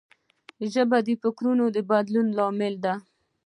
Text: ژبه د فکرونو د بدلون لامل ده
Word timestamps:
ژبه 0.73 0.97
د 1.07 1.09
فکرونو 1.21 1.65
د 1.75 1.77
بدلون 1.89 2.27
لامل 2.37 2.73
ده 2.85 2.93